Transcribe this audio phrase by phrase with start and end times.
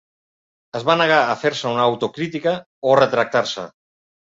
[0.79, 2.57] Es va negar a fer-se una autocrítica
[2.93, 3.71] o retractar-se.